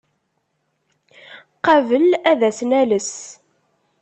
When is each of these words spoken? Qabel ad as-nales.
Qabel 1.65 2.07
ad 2.31 2.41
as-nales. 2.49 3.13